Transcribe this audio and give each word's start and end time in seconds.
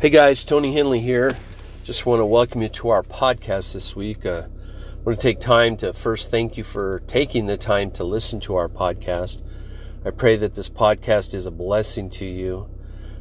Hey 0.00 0.08
guys, 0.08 0.46
Tony 0.46 0.74
Hendley 0.74 1.02
here. 1.02 1.36
Just 1.84 2.06
want 2.06 2.20
to 2.20 2.24
welcome 2.24 2.62
you 2.62 2.70
to 2.70 2.88
our 2.88 3.02
podcast 3.02 3.74
this 3.74 3.94
week. 3.94 4.24
Uh, 4.24 4.44
I 4.44 4.96
want 5.04 5.20
to 5.20 5.22
take 5.22 5.40
time 5.40 5.76
to 5.76 5.92
first 5.92 6.30
thank 6.30 6.56
you 6.56 6.64
for 6.64 7.02
taking 7.06 7.44
the 7.44 7.58
time 7.58 7.90
to 7.90 8.04
listen 8.04 8.40
to 8.40 8.54
our 8.54 8.70
podcast. 8.70 9.42
I 10.02 10.10
pray 10.10 10.36
that 10.36 10.54
this 10.54 10.70
podcast 10.70 11.34
is 11.34 11.44
a 11.44 11.50
blessing 11.50 12.08
to 12.12 12.24
you. 12.24 12.66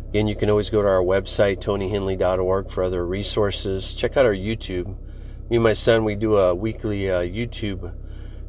Again, 0.08 0.30
you 0.30 0.38
can 0.38 0.50
always 0.50 0.70
go 0.70 0.82
to 0.82 0.88
our 0.88 1.04
website, 1.04 1.58
tonyhendley.org, 1.58 2.72
for 2.72 2.86
other 2.86 3.06
resources. 3.06 3.94
Check 3.94 4.16
out 4.16 4.26
our 4.26 4.34
YouTube. 4.34 4.88
Me 5.50 5.58
and 5.58 5.64
my 5.64 5.74
son, 5.74 6.06
we 6.06 6.16
do 6.16 6.38
a 6.38 6.56
weekly 6.56 7.12
uh, 7.12 7.20
YouTube 7.20 7.94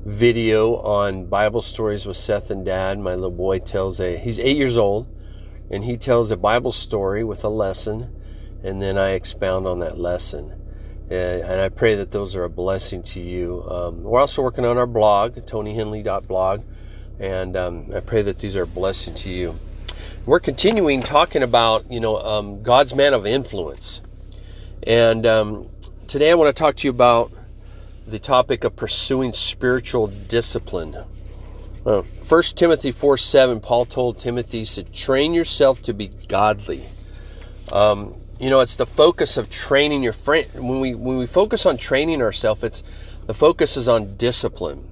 video 0.04 0.76
on 0.76 1.26
Bible 1.26 1.62
stories 1.62 2.06
with 2.06 2.16
Seth 2.16 2.52
and 2.52 2.64
Dad. 2.64 3.00
My 3.00 3.16
little 3.16 3.32
boy 3.32 3.58
tells 3.58 3.98
a, 3.98 4.16
he's 4.16 4.38
eight 4.38 4.56
years 4.56 4.78
old, 4.78 5.08
and 5.68 5.82
he 5.82 5.96
tells 5.96 6.30
a 6.30 6.36
Bible 6.36 6.70
story 6.70 7.24
with 7.24 7.42
a 7.42 7.48
lesson 7.48 8.18
and 8.62 8.80
then 8.80 8.98
I 8.98 9.10
expound 9.10 9.66
on 9.66 9.80
that 9.80 9.98
lesson. 9.98 10.56
And 11.10 11.60
I 11.60 11.68
pray 11.68 11.96
that 11.96 12.12
those 12.12 12.36
are 12.36 12.44
a 12.44 12.50
blessing 12.50 13.02
to 13.02 13.20
you. 13.20 13.64
Um, 13.68 14.04
we're 14.04 14.20
also 14.20 14.42
working 14.42 14.64
on 14.64 14.78
our 14.78 14.86
blog, 14.86 15.34
tonyhendley.blog, 15.34 16.62
and 17.18 17.56
um, 17.56 17.90
I 17.94 18.00
pray 18.00 18.22
that 18.22 18.38
these 18.38 18.54
are 18.54 18.62
a 18.62 18.66
blessing 18.66 19.14
to 19.16 19.30
you. 19.30 19.58
We're 20.24 20.40
continuing 20.40 21.02
talking 21.02 21.42
about, 21.42 21.90
you 21.90 21.98
know, 21.98 22.18
um, 22.18 22.62
God's 22.62 22.94
man 22.94 23.12
of 23.12 23.26
influence. 23.26 24.02
And 24.84 25.26
um, 25.26 25.68
today 26.06 26.30
I 26.30 26.34
want 26.34 26.54
to 26.54 26.58
talk 26.58 26.76
to 26.76 26.86
you 26.86 26.90
about 26.90 27.32
the 28.06 28.18
topic 28.18 28.64
of 28.64 28.76
pursuing 28.76 29.32
spiritual 29.32 30.06
discipline. 30.06 30.96
Uh, 31.84 32.02
1 32.02 32.42
Timothy 32.54 32.92
4 32.92 33.16
7, 33.16 33.60
Paul 33.60 33.84
told 33.84 34.18
Timothy, 34.18 34.60
he 34.60 34.64
said, 34.64 34.92
train 34.92 35.32
yourself 35.32 35.82
to 35.82 35.94
be 35.94 36.08
godly. 36.28 36.84
Um, 37.72 38.14
you 38.40 38.48
know 38.48 38.60
it's 38.60 38.76
the 38.76 38.86
focus 38.86 39.36
of 39.36 39.50
training 39.50 40.02
your 40.02 40.14
friend 40.14 40.48
when 40.54 40.80
we 40.80 40.94
when 40.94 41.18
we 41.18 41.26
focus 41.26 41.66
on 41.66 41.76
training 41.76 42.22
ourselves 42.22 42.62
it's 42.64 42.82
the 43.26 43.34
focus 43.34 43.76
is 43.76 43.86
on 43.86 44.16
discipline. 44.16 44.88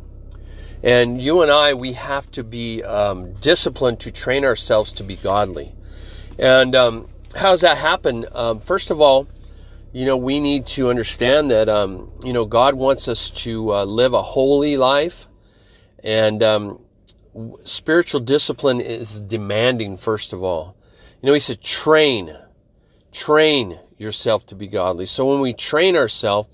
And 0.83 1.21
you 1.21 1.43
and 1.43 1.51
i 1.51 1.75
we 1.75 1.95
have 1.95 2.31
to 2.33 2.45
be 2.45 2.85
um, 2.85 3.33
disciplined 3.41 4.01
to 4.01 4.13
train 4.13 4.45
ourselves 4.45 4.93
to 4.95 5.03
be 5.03 5.17
godly. 5.17 5.75
And 6.39 6.77
um, 6.77 7.09
how 7.35 7.51
does 7.51 7.63
that 7.63 7.79
happen? 7.79 8.27
Um, 8.33 8.61
first 8.61 8.93
of 8.93 9.01
all 9.01 9.27
you 9.93 10.05
know 10.05 10.17
we 10.17 10.39
need 10.39 10.67
to 10.67 10.91
understand 10.91 11.51
that 11.51 11.69
um, 11.69 12.13
you 12.23 12.33
know 12.33 12.45
god 12.45 12.75
wants 12.75 13.09
us 13.09 13.31
to 13.31 13.75
uh, 13.75 13.85
live 13.85 14.13
a 14.13 14.23
holy 14.23 14.77
life. 14.77 15.27
And 16.05 16.43
um, 16.45 16.81
spiritual 17.65 18.21
discipline 18.21 18.81
is 18.81 19.21
demanding 19.21 19.97
first 19.97 20.33
of 20.33 20.45
all. 20.45 20.77
You 21.23 21.27
know 21.27 21.35
he 21.35 21.41
said 21.41 21.61
train 21.63 22.37
train 23.12 23.78
yourself 23.97 24.47
to 24.47 24.55
be 24.55 24.67
godly. 24.67 25.06
So 25.06 25.27
when 25.31 25.41
we 25.41 25.53
train 25.55 25.97
ourselves, 25.97 26.48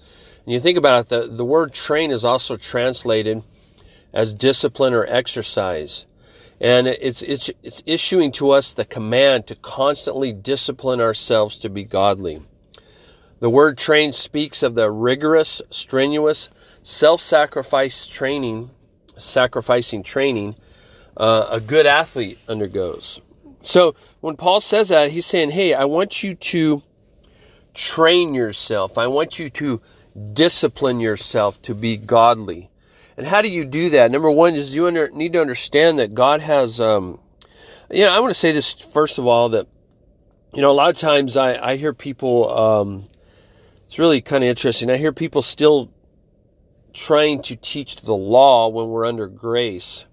and 0.45 0.53
you 0.53 0.61
think 0.61 0.79
about 0.79 1.07
it, 1.07 1.09
the, 1.09 1.37
the 1.37 1.45
word 1.45 1.73
train 1.73 2.11
is 2.11 2.25
also 2.25 2.57
translated 2.57 3.43
as 4.13 4.33
discipline 4.33 4.95
or 4.95 5.05
exercise. 5.07 6.07
And 6.61 6.87
it's, 6.87 7.23
it's, 7.23 7.51
it's 7.63 7.83
issuing 7.85 8.33
to 8.33 8.51
us 8.51 8.75
the 8.75 8.85
command 8.85 9.49
to 9.49 9.57
constantly 9.57 10.33
discipline 10.33 11.01
ourselves 11.01 11.59
to 11.59 11.69
be 11.69 11.85
godly. 11.85 12.41
The 13.41 13.51
word 13.51 13.77
train 13.77 14.13
speaks 14.13 14.63
of 14.63 14.75
the 14.75 14.91
rigorous, 14.91 15.61
strenuous, 15.71 16.49
self-sacrifice 16.83 18.07
training, 18.07 18.71
sacrificing 19.17 20.03
training 20.03 20.55
uh, 21.17 21.49
a 21.51 21.61
good 21.61 21.87
athlete 21.87 22.39
undergoes. 22.49 23.21
So 23.65 23.95
when 24.21 24.37
Paul 24.37 24.61
says 24.61 24.91
that, 24.91 25.11
he's 25.11 25.27
saying, 25.27 25.51
hey, 25.51 25.75
I 25.75 25.85
want 25.87 26.23
you 26.23 26.35
to 26.35 26.83
train 27.73 28.35
yourself. 28.35 28.99
I 28.99 29.07
want 29.07 29.39
you 29.39 29.51
to 29.51 29.81
discipline 30.33 31.01
yourself 31.01 31.61
to 31.63 31.75
be 31.75 31.97
godly. 31.97 32.71
And 33.17 33.27
how 33.27 33.43
do 33.43 33.49
you 33.49 33.65
do 33.65 33.91
that? 33.91 34.11
Number 34.11 34.31
one 34.31 34.55
is 34.55 34.75
you 34.75 34.87
under, 34.87 35.09
need 35.11 35.33
to 35.33 35.41
understand 35.41 35.99
that 35.99 36.15
God 36.15 36.41
has, 36.41 36.81
um, 36.81 37.19
you 37.91 38.05
know, 38.05 38.13
I 38.13 38.21
want 38.21 38.31
to 38.31 38.39
say 38.39 38.53
this 38.53 38.73
first 38.73 39.19
of 39.19 39.27
all 39.27 39.51
that, 39.51 39.67
you 40.53 40.63
know, 40.63 40.71
a 40.71 40.73
lot 40.73 40.91
of 40.91 40.97
times 40.97 41.37
I, 41.37 41.73
I 41.73 41.77
hear 41.77 41.93
people, 41.93 42.51
um, 42.57 43.05
it's 43.87 43.99
really 43.99 44.21
kind 44.21 44.45
of 44.45 44.51
interesting. 44.51 44.91
I 44.91 44.97
hear 44.97 45.13
people 45.13 45.43
still 45.43 45.91
trying 46.93 47.43
to 47.43 47.57
teach 47.57 47.97
the 47.97 48.15
law 48.15 48.69
when 48.69 48.89
we're 48.89 49.07
under 49.07 49.27
grace. 49.27 50.05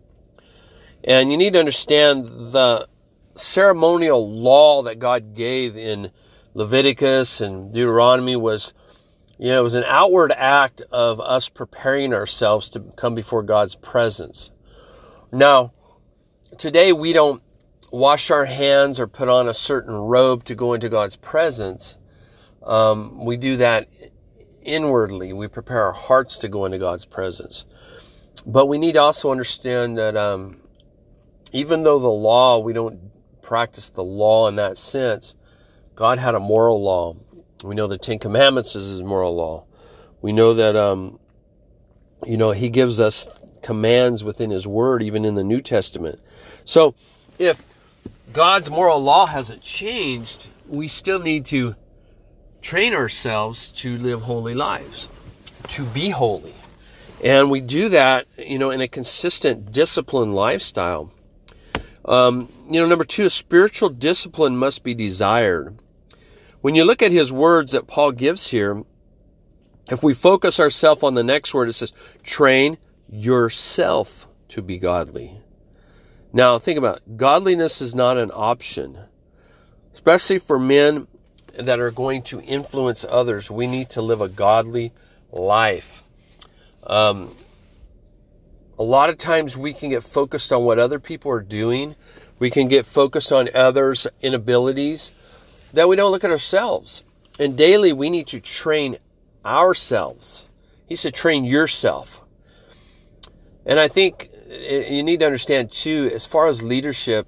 And 1.03 1.31
you 1.31 1.37
need 1.37 1.53
to 1.53 1.59
understand 1.59 2.53
the 2.53 2.87
ceremonial 3.35 4.29
law 4.29 4.83
that 4.83 4.99
God 4.99 5.35
gave 5.35 5.77
in 5.77 6.11
Leviticus 6.53 7.41
and 7.41 7.73
Deuteronomy 7.73 8.35
was, 8.35 8.73
you 9.37 9.47
know, 9.47 9.59
it 9.59 9.63
was 9.63 9.75
an 9.75 9.85
outward 9.85 10.31
act 10.31 10.81
of 10.91 11.19
us 11.19 11.49
preparing 11.49 12.13
ourselves 12.13 12.69
to 12.71 12.79
come 12.95 13.15
before 13.15 13.43
God's 13.43 13.75
presence. 13.75 14.51
Now, 15.31 15.73
today 16.57 16.91
we 16.91 17.13
don't 17.13 17.41
wash 17.91 18.31
our 18.31 18.45
hands 18.45 18.99
or 18.99 19.07
put 19.07 19.29
on 19.29 19.47
a 19.47 19.53
certain 19.53 19.95
robe 19.95 20.43
to 20.45 20.55
go 20.55 20.73
into 20.73 20.89
God's 20.89 21.15
presence. 21.15 21.97
Um, 22.63 23.25
we 23.25 23.37
do 23.37 23.57
that 23.57 23.87
inwardly. 24.61 25.33
We 25.33 25.47
prepare 25.47 25.83
our 25.83 25.93
hearts 25.93 26.37
to 26.39 26.49
go 26.49 26.65
into 26.65 26.77
God's 26.77 27.05
presence. 27.05 27.65
But 28.45 28.67
we 28.67 28.77
need 28.77 28.93
to 28.93 29.01
also 29.01 29.31
understand 29.31 29.97
that 29.97 30.15
um, 30.15 30.57
even 31.51 31.83
though 31.83 31.99
the 31.99 32.07
law, 32.07 32.59
we 32.59 32.73
don't 32.73 33.10
practice 33.51 33.89
the 33.89 34.01
law 34.01 34.47
in 34.47 34.55
that 34.55 34.77
sense, 34.77 35.35
God 35.95 36.19
had 36.19 36.35
a 36.35 36.39
moral 36.39 36.81
law. 36.81 37.17
We 37.61 37.75
know 37.75 37.85
the 37.85 37.97
Ten 37.97 38.17
Commandments 38.17 38.77
is 38.77 38.87
His 38.87 39.03
moral 39.03 39.35
law. 39.35 39.65
We 40.21 40.31
know 40.31 40.53
that, 40.53 40.77
um, 40.77 41.19
you 42.25 42.37
know, 42.37 42.51
He 42.51 42.69
gives 42.69 43.01
us 43.01 43.27
commands 43.61 44.23
within 44.23 44.51
His 44.51 44.65
Word, 44.65 45.03
even 45.03 45.25
in 45.25 45.35
the 45.35 45.43
New 45.43 45.59
Testament. 45.59 46.21
So, 46.63 46.95
if 47.39 47.61
God's 48.31 48.69
moral 48.69 49.03
law 49.03 49.25
hasn't 49.25 49.61
changed, 49.61 50.47
we 50.69 50.87
still 50.87 51.19
need 51.19 51.45
to 51.47 51.75
train 52.61 52.93
ourselves 52.93 53.73
to 53.81 53.97
live 53.97 54.21
holy 54.21 54.55
lives, 54.55 55.09
to 55.67 55.83
be 55.83 56.09
holy. 56.09 56.55
And 57.21 57.51
we 57.51 57.59
do 57.59 57.89
that, 57.89 58.27
you 58.37 58.57
know, 58.57 58.71
in 58.71 58.79
a 58.79 58.87
consistent, 58.87 59.73
disciplined 59.73 60.33
lifestyle. 60.33 61.11
Um, 62.05 62.49
you 62.69 62.79
know, 62.79 62.87
number 62.87 63.03
two, 63.03 63.29
spiritual 63.29 63.89
discipline 63.89 64.57
must 64.57 64.83
be 64.83 64.93
desired. 64.93 65.77
When 66.61 66.75
you 66.75 66.83
look 66.83 67.01
at 67.01 67.11
his 67.11 67.31
words 67.31 67.71
that 67.73 67.87
Paul 67.87 68.11
gives 68.11 68.47
here, 68.47 68.83
if 69.89 70.03
we 70.03 70.13
focus 70.13 70.59
ourselves 70.59 71.03
on 71.03 71.13
the 71.13 71.23
next 71.23 71.53
word, 71.53 71.69
it 71.69 71.73
says, 71.73 71.91
train 72.23 72.77
yourself 73.09 74.27
to 74.49 74.61
be 74.61 74.77
godly. 74.77 75.35
Now, 76.33 76.59
think 76.59 76.77
about 76.77 76.97
it. 76.97 77.17
godliness 77.17 77.81
is 77.81 77.93
not 77.93 78.17
an 78.17 78.31
option, 78.33 78.97
especially 79.93 80.39
for 80.39 80.57
men 80.57 81.07
that 81.59 81.79
are 81.79 81.91
going 81.91 82.21
to 82.23 82.41
influence 82.41 83.05
others. 83.07 83.51
We 83.51 83.67
need 83.67 83.89
to 83.91 84.01
live 84.01 84.21
a 84.21 84.29
godly 84.29 84.93
life. 85.31 86.03
Um, 86.83 87.35
a 88.79 88.83
lot 88.83 89.09
of 89.09 89.17
times 89.17 89.57
we 89.57 89.73
can 89.73 89.89
get 89.89 90.03
focused 90.03 90.51
on 90.51 90.63
what 90.63 90.79
other 90.79 90.99
people 90.99 91.31
are 91.31 91.41
doing. 91.41 91.95
We 92.39 92.49
can 92.49 92.67
get 92.67 92.85
focused 92.85 93.31
on 93.31 93.49
others' 93.53 94.07
inabilities 94.21 95.11
that 95.73 95.87
we 95.87 95.95
don't 95.95 96.11
look 96.11 96.23
at 96.23 96.31
ourselves. 96.31 97.03
And 97.39 97.57
daily 97.57 97.93
we 97.93 98.09
need 98.09 98.27
to 98.27 98.39
train 98.39 98.97
ourselves. 99.45 100.47
He 100.87 100.95
said, 100.95 101.13
train 101.13 101.45
yourself. 101.45 102.21
And 103.65 103.79
I 103.79 103.87
think 103.87 104.29
eh, 104.49 104.53
eh, 104.53 104.93
you 104.93 105.03
need 105.03 105.19
to 105.19 105.25
understand 105.25 105.71
too, 105.71 106.09
as 106.13 106.25
far 106.25 106.47
as 106.47 106.63
leadership, 106.63 107.27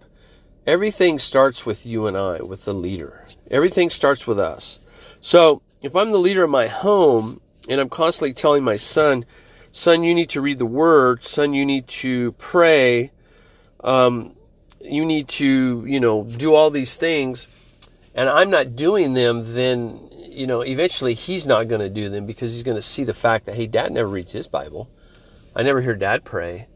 everything 0.65 1.19
starts 1.19 1.65
with 1.65 1.85
you 1.85 2.07
and 2.07 2.17
I, 2.17 2.41
with 2.41 2.65
the 2.65 2.73
leader. 2.73 3.23
Everything 3.49 3.89
starts 3.89 4.27
with 4.27 4.39
us. 4.39 4.79
So 5.21 5.61
if 5.81 5.95
I'm 5.95 6.11
the 6.11 6.19
leader 6.19 6.43
of 6.43 6.49
my 6.49 6.67
home 6.67 7.39
and 7.69 7.79
I'm 7.79 7.89
constantly 7.89 8.33
telling 8.33 8.63
my 8.63 8.75
son, 8.75 9.25
son, 9.73 10.03
you 10.03 10.15
need 10.15 10.29
to 10.29 10.39
read 10.39 10.59
the 10.59 10.65
word. 10.65 11.25
Son, 11.25 11.53
you 11.53 11.65
need 11.65 11.87
to 11.87 12.31
pray. 12.33 13.11
Um, 13.83 14.35
you 14.79 15.05
need 15.05 15.27
to, 15.29 15.83
you 15.85 15.99
know, 15.99 16.23
do 16.23 16.53
all 16.53 16.69
these 16.69 16.95
things. 16.95 17.47
And 18.15 18.29
I'm 18.29 18.49
not 18.49 18.75
doing 18.75 19.13
them, 19.13 19.53
then, 19.53 20.09
you 20.11 20.47
know, 20.47 20.61
eventually 20.61 21.15
he's 21.15 21.47
not 21.47 21.67
going 21.67 21.81
to 21.81 21.89
do 21.89 22.09
them 22.09 22.25
because 22.25 22.53
he's 22.53 22.63
going 22.63 22.77
to 22.77 22.81
see 22.81 23.03
the 23.03 23.13
fact 23.13 23.47
that, 23.47 23.55
hey, 23.55 23.65
dad 23.65 23.91
never 23.91 24.07
reads 24.07 24.31
his 24.31 24.47
Bible. 24.47 24.87
I 25.55 25.63
never 25.63 25.81
hear 25.81 25.95
dad 25.95 26.23
pray. 26.23 26.67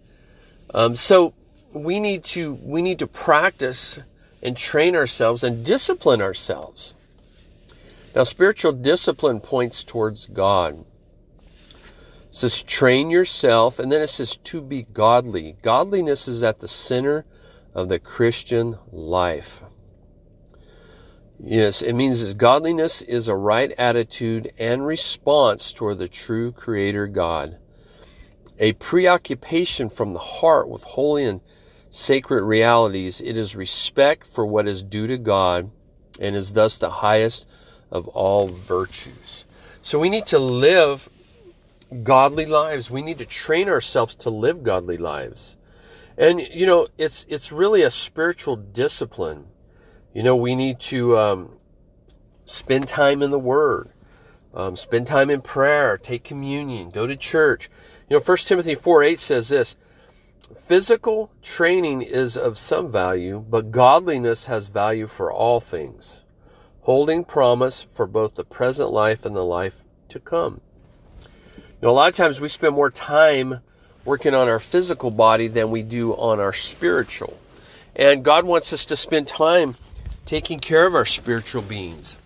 Um, 0.73 0.95
so 0.95 1.33
we 1.71 1.99
need 1.99 2.23
to, 2.25 2.55
we 2.55 2.81
need 2.81 2.99
to 2.99 3.07
practice 3.07 3.99
and 4.41 4.57
train 4.57 4.95
ourselves 4.95 5.43
and 5.43 5.63
discipline 5.63 6.21
ourselves. 6.21 6.95
Now, 8.15 8.23
spiritual 8.23 8.71
discipline 8.71 9.39
points 9.39 9.83
towards 9.83 10.25
God. 10.25 10.83
It 12.29 12.35
says, 12.35 12.61
train 12.61 13.09
yourself, 13.09 13.79
and 13.79 13.91
then 13.91 14.01
it 14.01 14.07
says, 14.07 14.37
to 14.37 14.61
be 14.61 14.83
godly. 14.83 15.55
Godliness 15.61 16.27
is 16.27 16.43
at 16.43 16.59
the 16.59 16.67
center 16.67 17.25
of 17.73 17.89
the 17.89 17.99
Christian 17.99 18.77
life. 18.91 19.61
Yes, 21.39 21.81
it 21.83 21.93
means 21.93 22.27
that 22.27 22.37
godliness 22.37 23.01
is 23.03 23.27
a 23.27 23.35
right 23.35 23.71
attitude 23.77 24.51
and 24.57 24.85
response 24.85 25.71
toward 25.71 25.99
the 25.99 26.07
true 26.07 26.51
Creator 26.51 27.07
God. 27.07 27.57
A 28.59 28.73
preoccupation 28.73 29.89
from 29.89 30.13
the 30.13 30.19
heart 30.19 30.67
with 30.67 30.83
holy 30.83 31.23
and 31.25 31.41
sacred 31.91 32.43
realities. 32.43 33.21
It 33.21 33.37
is 33.37 33.55
respect 33.55 34.25
for 34.25 34.45
what 34.45 34.67
is 34.67 34.81
due 34.81 35.05
to 35.07 35.17
God 35.17 35.69
and 36.19 36.35
is 36.35 36.53
thus 36.53 36.79
the 36.79 36.89
highest 36.89 37.47
of 37.91 38.07
all 38.09 38.47
virtues. 38.47 39.45
So 39.83 39.99
we 39.99 40.09
need 40.09 40.25
to 40.27 40.39
live 40.39 41.07
godly 42.03 42.45
lives. 42.45 42.91
We 42.91 43.01
need 43.01 43.17
to 43.19 43.25
train 43.25 43.69
ourselves 43.69 44.15
to 44.17 44.29
live 44.29 44.63
godly 44.63 44.97
lives. 44.97 45.57
And 46.17 46.41
you 46.41 46.65
know, 46.65 46.87
it's 46.97 47.25
it's 47.29 47.51
really 47.51 47.83
a 47.83 47.91
spiritual 47.91 48.55
discipline. 48.55 49.45
You 50.13 50.23
know, 50.23 50.35
we 50.35 50.55
need 50.55 50.79
to 50.81 51.17
um, 51.17 51.57
spend 52.45 52.87
time 52.87 53.21
in 53.21 53.29
the 53.29 53.39
Word, 53.39 53.89
um, 54.53 54.75
spend 54.75 55.05
time 55.05 55.29
in 55.29 55.41
prayer, 55.41 55.97
take 55.97 56.23
communion, 56.23 56.89
go 56.89 57.05
to 57.05 57.15
church. 57.15 57.69
You 58.09 58.17
know, 58.17 58.23
1 58.23 58.37
Timothy 58.37 58.73
4 58.73 59.03
8 59.03 59.19
says 59.19 59.49
this 59.49 59.75
Physical 60.65 61.31
training 61.41 62.01
is 62.01 62.37
of 62.37 62.57
some 62.57 62.89
value, 62.89 63.45
but 63.47 63.71
godliness 63.71 64.45
has 64.45 64.69
value 64.69 65.05
for 65.05 65.31
all 65.31 65.59
things, 65.59 66.23
holding 66.81 67.25
promise 67.25 67.83
for 67.83 68.07
both 68.07 68.35
the 68.35 68.45
present 68.45 68.89
life 68.89 69.25
and 69.25 69.35
the 69.35 69.43
life 69.43 69.83
to 70.09 70.19
come. 70.19 70.61
Know, 71.81 71.89
a 71.89 71.91
lot 71.91 72.09
of 72.09 72.15
times 72.15 72.41
we 72.41 72.49
spend 72.49 72.73
more 72.73 72.89
time 72.89 73.61
working 74.03 74.33
on 74.33 74.47
our 74.47 74.59
physical 74.59 75.11
body 75.11 75.47
than 75.47 75.69
we 75.69 75.83
do 75.83 76.13
on 76.13 76.39
our 76.39 76.53
spiritual. 76.53 77.37
And 77.95 78.23
God 78.23 78.45
wants 78.45 78.73
us 78.73 78.85
to 78.85 78.95
spend 78.95 79.27
time 79.27 79.75
taking 80.25 80.59
care 80.59 80.87
of 80.87 80.95
our 80.95 81.05
spiritual 81.05 81.61
beings. 81.61 82.17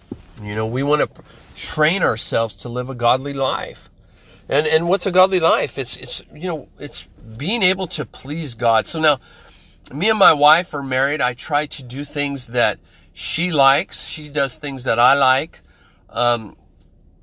You 0.42 0.56
know, 0.56 0.68
we 0.68 0.84
want 0.84 1.02
to 1.02 1.24
train 1.56 2.02
ourselves 2.02 2.58
to 2.58 2.70
live 2.70 2.90
a 2.90 2.96
godly 2.96 3.34
life. 3.34 3.90
And 4.50 4.68
and 4.68 4.88
what's 4.88 5.06
a 5.06 5.12
godly 5.12 5.40
life? 5.40 5.78
It's 5.78 5.98
it's 5.98 6.24
you 6.34 6.48
know, 6.48 6.68
it's 6.78 7.04
being 7.38 7.64
able 7.64 7.88
to 7.88 8.06
please 8.06 8.56
God. 8.56 8.88
So 8.88 9.00
now 9.00 9.20
me 9.94 10.10
and 10.10 10.20
my 10.20 10.34
wife 10.34 10.74
are 10.74 10.84
married. 10.84 11.22
I 11.22 11.34
try 11.34 11.66
to 11.68 11.84
do 11.84 12.04
things 12.04 12.48
that 12.48 12.80
she 13.14 13.52
likes. 13.52 14.06
She 14.06 14.30
does 14.30 14.58
things 14.58 14.84
that 14.86 15.00
I 15.00 15.14
like. 15.14 15.62
Um, 16.10 16.56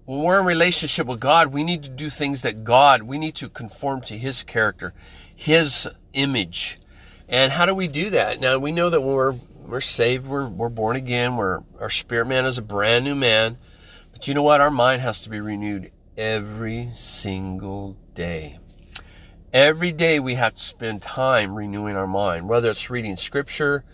when 0.08 0.22
we're 0.22 0.40
in 0.40 0.46
relationship 0.46 1.06
with 1.06 1.20
God, 1.20 1.48
we 1.48 1.62
need 1.62 1.82
to 1.82 1.90
do 1.90 2.08
things 2.08 2.40
that 2.40 2.64
God, 2.64 3.02
we 3.02 3.18
need 3.18 3.34
to 3.34 3.48
conform 3.50 4.00
to 4.02 4.16
His 4.16 4.42
character, 4.42 4.94
His 5.36 5.86
image. 6.14 6.78
And 7.28 7.52
how 7.52 7.66
do 7.66 7.74
we 7.74 7.88
do 7.88 8.08
that? 8.08 8.40
Now, 8.40 8.56
we 8.56 8.72
know 8.72 8.88
that 8.88 9.02
when 9.02 9.14
we're, 9.14 9.34
we're 9.66 9.82
saved, 9.82 10.26
we're, 10.26 10.48
we're 10.48 10.70
born 10.70 10.96
again, 10.96 11.36
we're, 11.36 11.60
our 11.78 11.90
spirit 11.90 12.26
man 12.26 12.46
is 12.46 12.56
a 12.56 12.62
brand 12.62 13.04
new 13.04 13.14
man. 13.14 13.58
But 14.10 14.26
you 14.26 14.32
know 14.32 14.42
what? 14.42 14.62
Our 14.62 14.70
mind 14.70 15.02
has 15.02 15.24
to 15.24 15.28
be 15.28 15.40
renewed 15.40 15.90
every 16.16 16.88
single 16.94 17.94
day. 18.14 18.58
Every 19.52 19.92
day 19.92 20.20
we 20.20 20.36
have 20.36 20.54
to 20.54 20.62
spend 20.62 21.02
time 21.02 21.54
renewing 21.54 21.96
our 21.96 22.06
mind, 22.06 22.48
whether 22.48 22.70
it's 22.70 22.88
reading 22.88 23.16
scripture, 23.16 23.84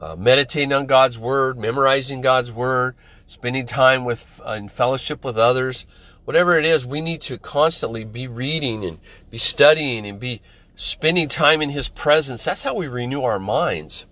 uh, 0.00 0.16
meditating 0.16 0.72
on 0.72 0.86
God's 0.86 1.18
word, 1.18 1.58
memorizing 1.58 2.22
God's 2.22 2.50
word, 2.50 2.96
spending 3.26 3.66
time 3.66 4.04
with 4.04 4.40
uh, 4.44 4.52
in 4.52 4.68
fellowship 4.68 5.22
with 5.24 5.36
others, 5.36 5.86
whatever 6.24 6.58
it 6.58 6.64
is, 6.64 6.86
we 6.86 7.00
need 7.00 7.20
to 7.20 7.38
constantly 7.38 8.04
be 8.04 8.26
reading 8.26 8.84
and 8.84 8.98
be 9.30 9.38
studying 9.38 10.06
and 10.06 10.18
be 10.18 10.40
spending 10.74 11.28
time 11.28 11.60
in 11.60 11.70
His 11.70 11.88
presence. 11.88 12.44
That's 12.44 12.62
how 12.62 12.74
we 12.74 12.88
renew 12.88 13.22
our 13.22 13.38
minds, 13.38 14.06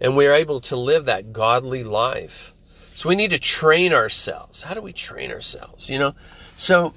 and 0.00 0.16
we 0.16 0.26
are 0.26 0.34
able 0.34 0.60
to 0.62 0.76
live 0.76 1.06
that 1.06 1.32
godly 1.32 1.82
life. 1.82 2.52
So 2.94 3.08
we 3.08 3.16
need 3.16 3.30
to 3.30 3.38
train 3.38 3.92
ourselves. 3.92 4.62
How 4.62 4.74
do 4.74 4.82
we 4.82 4.92
train 4.92 5.30
ourselves? 5.30 5.88
You 5.88 5.98
know, 5.98 6.14
so 6.56 6.92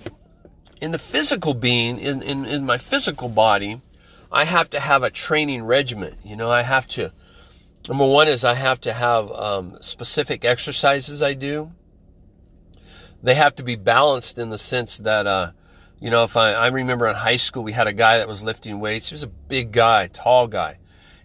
in 0.82 0.92
the 0.92 1.00
physical 1.00 1.54
being, 1.54 2.00
in, 2.00 2.22
in, 2.24 2.44
in 2.46 2.66
my 2.66 2.78
physical 2.78 3.30
body, 3.30 3.80
I 4.32 4.46
have 4.46 4.70
to 4.72 4.80
have 4.80 5.04
a 5.04 5.12
training 5.12 5.64
regimen. 5.64 6.16
You 6.26 6.36
know, 6.36 6.50
I 6.50 6.64
have 6.64 6.88
to 6.90 7.12
Number 7.90 8.06
one 8.06 8.28
is 8.28 8.46
I 8.46 8.54
have 8.54 8.80
to 8.82 8.94
have 8.94 9.32
um, 9.32 9.78
specific 9.82 10.46
exercises 10.46 11.24
I 11.24 11.34
do. 11.34 11.72
They 13.24 13.36
have 13.36 13.56
to 13.56 13.64
be 13.64 13.76
balanced 13.76 14.38
in 14.38 14.50
the 14.50 14.58
sense 14.58 15.00
that, 15.00 15.26
uh, 15.26 15.52
you 16.00 16.12
know, 16.12 16.24
if 16.24 16.38
I, 16.38 16.54
I 16.54 16.68
remember 16.68 17.08
in 17.08 17.16
high 17.16 17.36
school, 17.38 17.64
we 17.64 17.72
had 17.72 17.88
a 17.88 17.94
guy 17.94 18.20
that 18.20 18.28
was 18.28 18.44
lifting 18.44 18.80
weights. 18.80 19.10
He 19.10 19.16
was 19.16 19.24
a 19.24 19.28
big 19.28 19.72
guy, 19.72 20.08
tall 20.08 20.48
guy. 20.48 20.78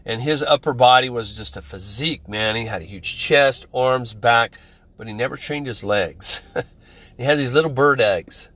And 0.07 0.21
his 0.21 0.43
upper 0.43 0.73
body 0.73 1.11
was 1.11 1.37
just 1.37 1.57
a 1.57 1.63
physique, 1.63 2.29
man. 2.29 2.57
He 2.57 2.65
had 2.65 2.81
a 2.81 2.87
huge 2.87 3.17
chest, 3.17 3.67
arms, 3.75 4.15
back, 4.15 4.57
but 4.97 5.07
he 5.07 5.13
never 5.13 5.37
trained 5.37 5.67
his 5.67 5.85
legs. 5.85 6.41
he 7.19 7.25
had 7.25 7.39
these 7.39 7.53
little 7.53 7.71
bird 7.71 8.01
eggs. 8.01 8.49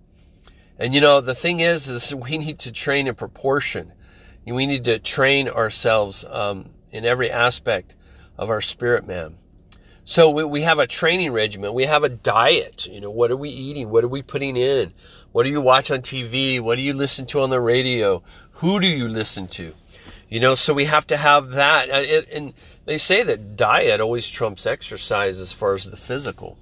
And 0.79 0.95
you 0.95 1.03
know, 1.03 1.21
the 1.21 1.35
thing 1.35 1.61
is, 1.61 1.91
is 1.91 2.15
we 2.15 2.39
need 2.39 2.61
to 2.61 2.73
train 2.73 3.07
in 3.07 3.15
proportion. 3.15 3.93
We 4.47 4.67
need 4.67 4.85
to 4.87 4.99
train 4.99 5.49
ourselves 5.49 6.25
um, 6.25 6.71
in 6.93 7.05
every 7.05 7.31
aspect 7.31 7.95
of 8.37 8.51
our 8.51 8.61
spirit 8.61 9.07
man. 9.07 9.37
So 10.05 10.31
we, 10.31 10.45
we 10.45 10.63
have 10.63 10.79
a 10.79 10.87
training 10.87 11.33
regimen. 11.33 11.73
We 11.73 11.85
have 11.85 12.03
a 12.03 12.09
diet. 12.09 12.87
You 12.87 13.01
know, 13.01 13.11
what 13.11 13.31
are 13.31 13.37
we 13.37 13.51
eating? 13.51 13.91
What 13.91 14.03
are 14.03 14.09
we 14.09 14.23
putting 14.23 14.57
in? 14.57 14.93
What 15.33 15.45
do 15.45 15.51
you 15.51 15.61
watch 15.61 15.91
on 15.91 16.01
TV? 16.01 16.61
What 16.61 16.77
do 16.77 16.83
you 16.83 16.95
listen 16.95 17.27
to 17.27 17.43
on 17.43 17.51
the 17.51 17.61
radio? 17.61 18.23
Who 18.55 18.81
do 18.81 18.89
you 18.89 19.07
listen 19.09 19.47
to? 19.49 19.73
You 20.29 20.41
know, 20.41 20.55
so 20.55 20.75
we 20.75 20.85
have 20.87 21.07
to 21.09 21.17
have 21.17 21.51
that. 21.51 21.91
Uh, 21.91 22.23
and 22.33 22.55
they 22.87 22.99
say 22.99 23.23
that 23.23 23.57
diet 23.57 24.01
always 24.01 24.29
trumps 24.29 24.67
exercise 24.67 25.39
as 25.39 25.53
far 25.53 25.75
as 25.75 25.89
the 25.91 25.97
physical. 25.97 26.59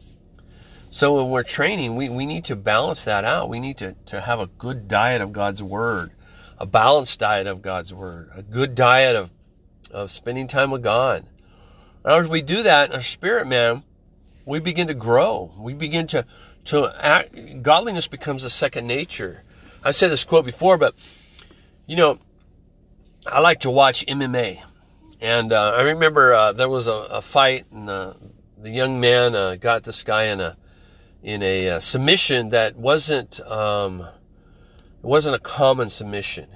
So 0.91 1.17
when 1.17 1.31
we're 1.31 1.43
training, 1.43 1.97
we, 1.97 2.09
we 2.09 2.27
need 2.27 2.47
to 2.47 2.57
balance 2.57 3.05
that 3.05 3.25
out. 3.25 3.49
We 3.49 3.61
need 3.61 3.79
to, 3.79 3.95
to 4.07 4.21
have 4.21 4.41
a 4.41 4.47
good 4.47 4.89
diet 4.89 5.21
of 5.21 5.33
God's 5.33 5.63
Word, 5.63 6.13
a 6.59 6.67
balanced 6.67 7.21
diet 7.21 7.47
of 7.47 7.61
God's 7.61 7.93
Word, 7.93 8.31
a 8.35 8.43
good 8.43 8.75
diet 8.75 9.17
of 9.17 9.31
of 9.91 10.11
spending 10.11 10.47
time 10.47 10.71
with 10.71 10.83
God. 10.83 11.27
And 12.05 12.25
as 12.25 12.29
we 12.29 12.43
do 12.43 12.63
that, 12.63 12.93
our 12.93 13.01
spirit 13.01 13.47
man, 13.47 13.83
we 14.45 14.61
begin 14.61 14.87
to 14.89 14.95
grow. 14.95 15.53
We 15.59 15.75
begin 15.75 16.07
to 16.09 16.25
to 16.67 16.91
act. 17.01 17.63
Godliness 17.63 18.07
becomes 18.07 18.45
a 18.45 18.51
second 18.51 18.87
nature. 18.87 19.45
I've 19.83 19.97
said 19.97 20.11
this 20.11 20.25
quote 20.25 20.45
before, 20.45 20.79
but 20.79 20.95
you 21.87 21.97
know, 21.97 22.19
I 23.27 23.41
like 23.41 23.61
to 23.61 23.71
watch 23.71 24.07
MMA, 24.07 24.63
and 25.21 25.53
uh, 25.53 25.73
I 25.77 25.83
remember 25.83 26.35
uh, 26.35 26.53
there 26.53 26.69
was 26.69 26.87
a, 26.87 26.93
a 26.93 27.23
fight, 27.23 27.67
and 27.73 27.89
uh, 27.89 28.15
the 28.57 28.71
young 28.71 29.01
man 29.01 29.35
uh, 29.35 29.57
got 29.57 29.85
this 29.85 30.03
guy 30.03 30.25
in 30.25 30.41
a 30.41 30.57
in 31.23 31.43
a 31.43 31.71
uh, 31.71 31.81
submission 31.81 32.51
that 32.51 32.77
wasn't 32.77 33.41
um, 33.41 34.01
it 34.01 35.07
wasn't 35.07 35.35
a 35.35 35.41
common 35.41 35.91
submission 35.91 36.49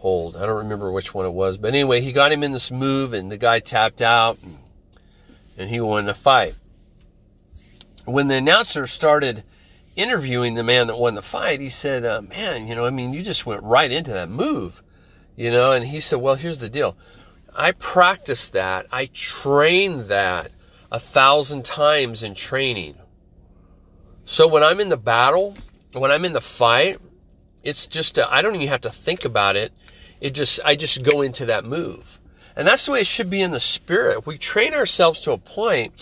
hold. 0.00 0.36
I 0.36 0.46
don't 0.46 0.64
remember 0.64 0.90
which 0.90 1.14
one 1.14 1.26
it 1.26 1.32
was, 1.32 1.58
but 1.58 1.68
anyway, 1.68 2.00
he 2.00 2.12
got 2.12 2.32
him 2.32 2.42
in 2.42 2.52
this 2.52 2.70
move, 2.70 3.12
and 3.12 3.30
the 3.30 3.36
guy 3.36 3.60
tapped 3.60 4.00
out, 4.00 4.38
and, 4.42 4.58
and 5.58 5.68
he 5.68 5.78
won 5.78 6.06
the 6.06 6.14
fight. 6.14 6.54
When 8.06 8.28
the 8.28 8.36
announcer 8.36 8.86
started 8.86 9.44
interviewing 9.96 10.54
the 10.54 10.62
man 10.62 10.86
that 10.86 10.98
won 10.98 11.14
the 11.14 11.22
fight, 11.22 11.60
he 11.60 11.68
said, 11.68 12.06
uh, 12.06 12.22
"Man, 12.22 12.66
you 12.66 12.74
know, 12.74 12.86
I 12.86 12.90
mean, 12.90 13.12
you 13.12 13.22
just 13.22 13.44
went 13.44 13.62
right 13.62 13.92
into 13.92 14.12
that 14.12 14.30
move, 14.30 14.82
you 15.36 15.50
know." 15.50 15.72
And 15.72 15.84
he 15.84 16.00
said, 16.00 16.20
"Well, 16.20 16.34
here's 16.34 16.60
the 16.60 16.70
deal. 16.70 16.96
I 17.54 17.72
practiced 17.72 18.54
that. 18.54 18.86
I 18.90 19.10
trained 19.12 20.06
that 20.06 20.50
a 20.90 20.98
thousand 20.98 21.66
times 21.66 22.22
in 22.22 22.34
training. 22.34 22.96
So 24.24 24.48
when 24.48 24.62
I'm 24.62 24.80
in 24.80 24.88
the 24.88 24.96
battle, 24.96 25.56
when 25.92 26.10
I'm 26.10 26.24
in 26.24 26.32
the 26.32 26.40
fight." 26.40 26.98
It's 27.62 27.86
just 27.86 28.18
I 28.18 28.42
don't 28.42 28.54
even 28.54 28.68
have 28.68 28.80
to 28.82 28.90
think 28.90 29.24
about 29.24 29.56
it. 29.56 29.72
It 30.20 30.30
just 30.30 30.60
I 30.64 30.76
just 30.76 31.02
go 31.02 31.22
into 31.22 31.46
that 31.46 31.64
move. 31.64 32.18
And 32.56 32.66
that's 32.66 32.86
the 32.86 32.92
way 32.92 33.00
it 33.00 33.06
should 33.06 33.30
be 33.30 33.40
in 33.40 33.52
the 33.52 33.60
spirit. 33.60 34.26
We 34.26 34.36
train 34.36 34.74
ourselves 34.74 35.20
to 35.22 35.32
a 35.32 35.38
point 35.38 35.92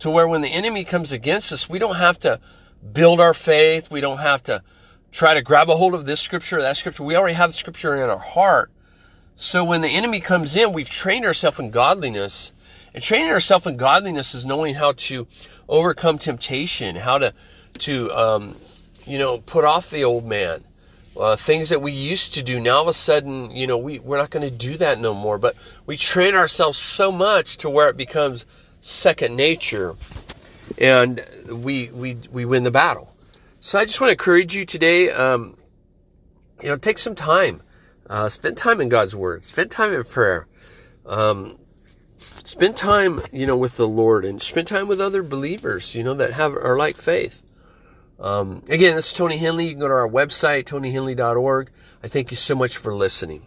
to 0.00 0.10
where 0.10 0.28
when 0.28 0.42
the 0.42 0.48
enemy 0.48 0.84
comes 0.84 1.12
against 1.12 1.52
us, 1.52 1.68
we 1.68 1.78
don't 1.78 1.96
have 1.96 2.18
to 2.18 2.40
build 2.92 3.20
our 3.20 3.34
faith. 3.34 3.90
We 3.90 4.00
don't 4.00 4.18
have 4.18 4.42
to 4.44 4.62
try 5.10 5.34
to 5.34 5.42
grab 5.42 5.70
a 5.70 5.76
hold 5.76 5.94
of 5.94 6.06
this 6.06 6.20
scripture 6.20 6.58
or 6.58 6.62
that 6.62 6.76
scripture. 6.76 7.02
We 7.02 7.16
already 7.16 7.34
have 7.34 7.50
the 7.50 7.56
scripture 7.56 7.94
in 7.94 8.10
our 8.10 8.18
heart. 8.18 8.70
So 9.36 9.64
when 9.64 9.82
the 9.82 9.88
enemy 9.88 10.20
comes 10.20 10.56
in, 10.56 10.72
we've 10.72 10.90
trained 10.90 11.24
ourselves 11.24 11.58
in 11.58 11.70
godliness. 11.70 12.52
And 12.92 13.02
training 13.02 13.30
ourselves 13.30 13.66
in 13.66 13.76
godliness 13.76 14.34
is 14.34 14.44
knowing 14.44 14.74
how 14.74 14.92
to 14.92 15.26
overcome 15.68 16.18
temptation, 16.18 16.96
how 16.96 17.18
to, 17.18 17.34
to, 17.78 18.10
um, 18.12 18.56
you 19.06 19.18
know, 19.18 19.38
put 19.38 19.64
off 19.64 19.90
the 19.90 20.04
old 20.04 20.26
man, 20.26 20.64
uh, 21.16 21.36
things 21.36 21.68
that 21.68 21.82
we 21.82 21.92
used 21.92 22.34
to 22.34 22.42
do. 22.42 22.60
Now 22.60 22.76
all 22.76 22.82
of 22.82 22.88
a 22.88 22.92
sudden 22.92 23.50
you 23.50 23.66
know 23.66 23.78
we, 23.78 23.98
we're 23.98 24.18
not 24.18 24.30
going 24.30 24.48
to 24.48 24.54
do 24.54 24.76
that 24.78 25.00
no 25.00 25.14
more. 25.14 25.38
But 25.38 25.56
we 25.86 25.96
train 25.96 26.34
ourselves 26.34 26.78
so 26.78 27.12
much 27.12 27.58
to 27.58 27.70
where 27.70 27.88
it 27.88 27.96
becomes 27.96 28.46
second 28.80 29.36
nature 29.36 29.96
and 30.76 31.24
we 31.48 31.88
we 31.90 32.16
we 32.30 32.44
win 32.44 32.64
the 32.64 32.70
battle. 32.70 33.14
So 33.60 33.78
i 33.78 33.84
just 33.84 34.00
want 34.00 34.08
to 34.08 34.12
encourage 34.12 34.54
you 34.54 34.64
today 34.64 35.10
um, 35.10 35.56
you 36.62 36.68
know 36.68 36.76
take 36.76 36.98
some 36.98 37.14
time. 37.14 37.62
Uh, 38.08 38.28
spend 38.28 38.56
time 38.56 38.80
in 38.80 38.88
god's 38.88 39.14
word. 39.14 39.44
Spend 39.44 39.70
time 39.70 39.92
in 39.92 40.04
prayer. 40.04 40.46
Um, 41.04 41.58
spend 42.18 42.76
time, 42.76 43.20
you 43.32 43.46
know, 43.46 43.56
with 43.56 43.76
the 43.76 43.88
Lord 43.88 44.24
and 44.24 44.40
spend 44.40 44.66
time 44.66 44.88
with 44.88 45.00
other 45.00 45.22
believers, 45.22 45.94
you 45.94 46.02
know, 46.02 46.14
that 46.14 46.32
have 46.32 46.54
are 46.54 46.76
like 46.76 46.96
faith. 46.96 47.42
Um, 48.20 48.62
again, 48.68 48.96
this 48.96 49.12
is 49.12 49.12
Tony 49.12 49.38
Hendley. 49.38 49.66
You 49.66 49.70
can 49.70 49.80
go 49.80 49.88
to 49.88 49.94
our 49.94 50.08
website, 50.08 50.64
tonyhendley.org. 50.64 51.70
I 52.02 52.08
thank 52.08 52.30
you 52.30 52.36
so 52.36 52.54
much 52.54 52.76
for 52.76 52.94
listening. 52.94 53.42